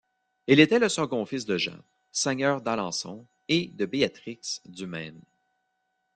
Il 0.47 0.59
était 0.59 0.79
le 0.79 0.89
second 0.89 1.27
fils 1.27 1.45
de 1.45 1.59
Jean, 1.59 1.77
seigneur 2.11 2.63
d'Alençon, 2.63 3.27
et 3.49 3.67
de 3.67 3.85
Béatrix 3.85 4.59
du 4.65 4.87
Maine. 4.87 5.21